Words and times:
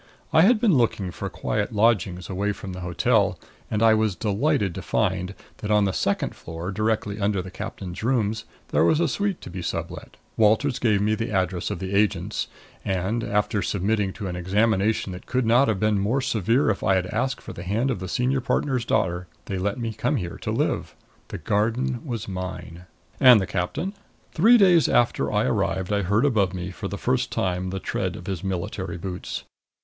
I 0.33 0.41
had 0.41 0.59
been 0.59 0.79
looking 0.79 1.11
for 1.11 1.29
quiet 1.29 1.71
lodgings 1.73 2.27
away 2.27 2.53
from 2.53 2.73
the 2.73 2.79
hotel, 2.79 3.37
and 3.69 3.83
I 3.83 3.93
was 3.93 4.15
delighted 4.15 4.73
to 4.73 4.81
find 4.81 5.35
that 5.57 5.69
on 5.69 5.85
the 5.85 5.93
second 5.93 6.33
floor, 6.33 6.71
directly 6.71 7.19
under 7.19 7.39
the 7.39 7.51
captain's 7.51 8.01
rooms, 8.01 8.45
there 8.69 8.83
was 8.83 8.99
a 8.99 9.07
suite 9.07 9.41
to 9.41 9.51
be 9.51 9.61
sublet. 9.61 10.17
Walters 10.37 10.79
gave 10.79 11.01
me 11.03 11.13
the 11.13 11.29
address 11.31 11.69
of 11.69 11.77
the 11.77 11.93
agents; 11.93 12.47
and, 12.83 13.23
after 13.23 13.61
submitting 13.61 14.11
to 14.13 14.25
an 14.25 14.35
examination 14.35 15.11
that 15.11 15.27
could 15.27 15.45
not 15.45 15.67
have 15.67 15.79
been 15.79 15.99
more 15.99 16.19
severe 16.19 16.71
if 16.71 16.83
I 16.83 16.95
had 16.95 17.05
asked 17.05 17.39
for 17.39 17.53
the 17.53 17.61
hand 17.61 17.91
of 17.91 17.99
the 17.99 18.07
senior 18.07 18.41
partner's 18.41 18.85
daughter, 18.85 19.27
they 19.45 19.59
let 19.59 19.77
me 19.77 19.93
come 19.93 20.15
here 20.15 20.39
to 20.39 20.49
live. 20.49 20.95
The 21.27 21.37
garden 21.37 22.03
was 22.03 22.27
mine! 22.27 22.85
And 23.19 23.39
the 23.39 23.45
captain? 23.45 23.93
Three 24.33 24.57
days 24.57 24.89
after 24.89 25.31
I 25.31 25.43
arrived 25.43 25.93
I 25.93 26.01
heard 26.01 26.25
above 26.25 26.55
me, 26.55 26.71
for 26.71 26.87
the 26.87 26.97
first 26.97 27.31
time, 27.31 27.69
the 27.69 27.79
tread 27.79 28.15
of 28.15 28.25
his 28.25 28.43
military 28.43 28.97
boots. 28.97 29.43